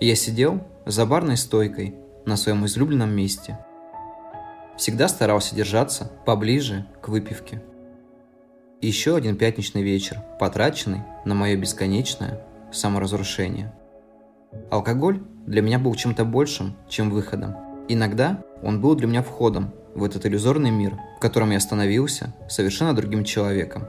[0.00, 1.94] Я сидел за барной стойкой
[2.26, 3.58] на своем излюбленном месте.
[4.76, 7.62] Всегда старался держаться поближе к выпивке.
[8.80, 13.72] Еще один пятничный вечер, потраченный на мое бесконечное саморазрушение.
[14.70, 17.56] Алкоголь для меня был чем-то большим, чем выходом.
[17.88, 22.94] Иногда он был для меня входом в этот иллюзорный мир, в котором я становился совершенно
[22.94, 23.84] другим человеком.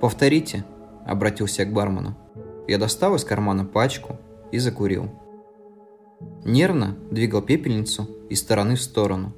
[0.00, 0.64] «Повторите»,–
[1.06, 2.16] обратился я к бармену.
[2.68, 4.18] Я достал из кармана пачку
[4.52, 5.10] и закурил.
[6.44, 9.34] Нервно двигал пепельницу из стороны в сторону.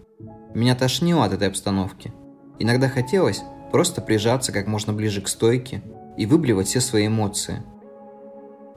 [0.54, 2.12] Меня тошнило от этой обстановки.
[2.58, 5.82] Иногда хотелось просто прижаться как можно ближе к стойке
[6.16, 7.62] и выблевать все свои эмоции.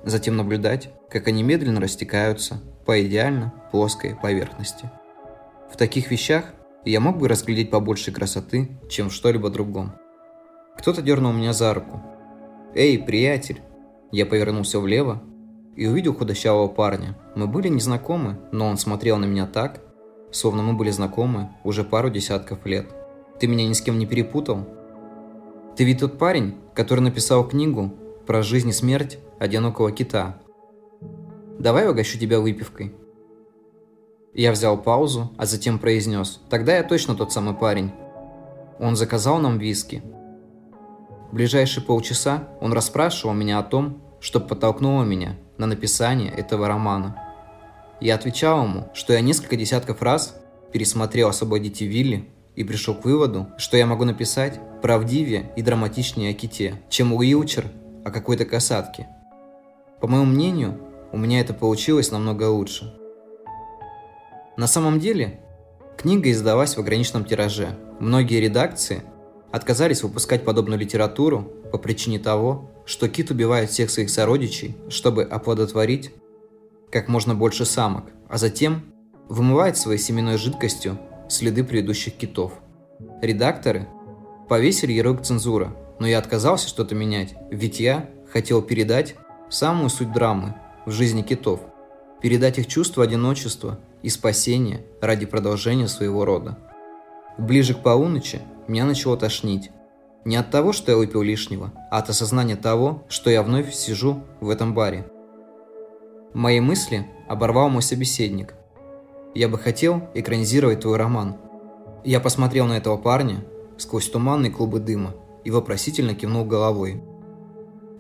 [0.04, 4.90] Затем наблюдать, как они медленно растекаются по идеально плоской поверхности.
[5.72, 6.54] В таких вещах
[6.86, 9.94] я мог бы разглядеть побольше красоты, чем в что-либо другом.
[10.78, 12.02] Кто-то дернул меня за руку.
[12.76, 13.62] «Эй, приятель!»
[14.12, 15.24] Я повернулся влево
[15.76, 17.18] и увидел худощавого парня.
[17.36, 19.82] Мы были незнакомы, но он смотрел на меня так,
[20.32, 22.88] словно мы были знакомы уже пару десятков лет.
[23.40, 24.66] «Ты меня ни с кем не перепутал?»
[25.76, 27.94] «Ты ведь тот парень, который написал книгу
[28.26, 30.38] про жизнь и смерть одинокого кита.
[31.60, 32.96] Давай угощу тебя выпивкой».
[34.34, 36.42] Я взял паузу, а затем произнес.
[36.50, 37.92] «Тогда я точно тот самый парень».
[38.80, 40.04] Он заказал нам виски.
[41.32, 47.16] В ближайшие полчаса он расспрашивал меня о том, что подтолкнуло меня на написание этого романа.
[48.02, 50.36] Я отвечал ему, что я несколько десятков раз
[50.74, 56.34] пересмотрел «Освободите Вилли» и пришел к выводу, что я могу написать правдивее и драматичнее о
[56.34, 57.66] ките, чем Уилчер
[58.04, 59.08] о какой-то касатке.
[60.00, 60.80] По моему мнению,
[61.12, 62.94] у меня это получилось намного лучше.
[64.58, 65.40] На самом деле,
[65.98, 67.78] книга издалась в ограниченном тираже.
[68.00, 69.02] Многие редакции
[69.52, 76.12] отказались выпускать подобную литературу по причине того, что кит убивает всех своих сородичей, чтобы оплодотворить
[76.92, 78.94] как можно больше самок, а затем
[79.28, 82.54] вымывает своей семенной жидкостью следы предыдущих китов.
[83.22, 83.88] Редакторы
[84.48, 89.16] повесили ярлык цензура, но я отказался что-то менять, ведь я хотел передать
[89.50, 91.62] самую суть драмы в жизни китов,
[92.22, 96.58] передать их чувство одиночества и спасения ради продолжения своего рода.
[97.38, 99.72] Ближе к полуночи меня начало тошнить,
[100.26, 104.24] не от того, что я выпил лишнего, а от осознания того, что я вновь сижу
[104.42, 105.06] в этом баре.
[106.34, 108.56] Мои мысли оборвал мой собеседник.
[109.36, 111.38] Я бы хотел экранизировать твой роман.
[112.04, 113.46] Я посмотрел на этого парня
[113.78, 117.02] сквозь туманные клубы дыма и вопросительно кивнул головой.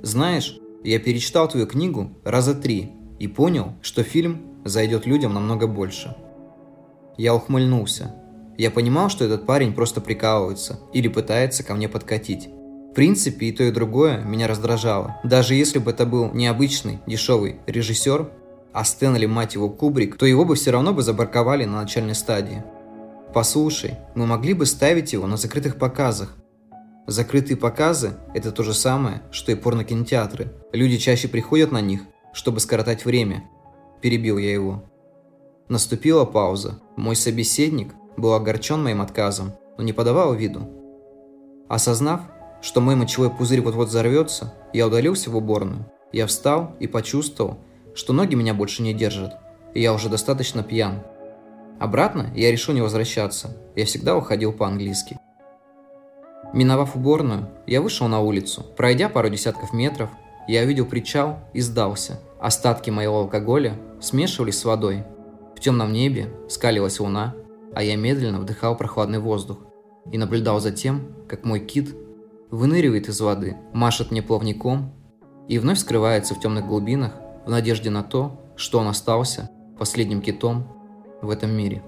[0.02, 6.16] Знаешь, я перечитал твою книгу раза три и понял, что фильм зайдет людям намного больше.
[7.18, 8.16] Я ухмыльнулся,
[8.58, 12.48] я понимал, что этот парень просто прикалывается или пытается ко мне подкатить.
[12.48, 15.20] В принципе, и то, и другое меня раздражало.
[15.24, 18.30] Даже если бы это был необычный, дешевый режиссер,
[18.72, 22.64] а Стэнли, мать его, Кубрик, то его бы все равно бы забарковали на начальной стадии.
[23.34, 26.36] Послушай, мы могли бы ставить его на закрытых показах.
[27.08, 30.54] Закрытые показы– это то же самое, что и порнокинотеатры.
[30.72, 32.02] Люди чаще приходят на них,
[32.34, 33.44] чтобы скоротать время.
[34.02, 34.86] Перебил я его.
[35.68, 36.80] Наступила пауза.
[36.96, 40.70] Мой собеседник был огорчен моим отказом, но не подавал виду.
[41.68, 42.22] Осознав,
[42.62, 45.86] что мой мочевой пузырь вот-вот взорвется, я удалился в уборную.
[46.12, 47.58] Я встал и почувствовал,
[47.94, 49.34] что ноги меня больше не держат,
[49.74, 51.02] и я уже достаточно пьян.
[51.80, 55.20] Обратно я решил не возвращаться, я всегда уходил по-английски.
[56.54, 58.66] Миновав уборную, я вышел на улицу.
[58.78, 60.10] Пройдя пару десятков метров,
[60.48, 62.20] я увидел причал и сдался.
[62.40, 65.04] Остатки моего алкоголя смешивались с водой.
[65.56, 67.34] В темном небе скалилась луна,
[67.74, 69.60] а я медленно вдыхал прохладный воздух
[70.12, 71.96] и наблюдал за тем, как мой кит
[72.52, 74.94] выныривает из воды, машет мне плавником
[75.48, 77.14] и вновь скрывается в темных глубинах
[77.46, 80.68] в надежде на то, что он остался последним китом
[81.22, 81.84] в этом мире.